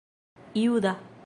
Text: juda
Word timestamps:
juda 0.55 0.97